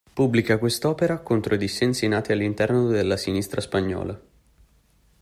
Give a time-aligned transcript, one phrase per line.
[0.13, 4.19] Pubblica questa opera contro i dissensi nati all'interno della sinistra spagnola.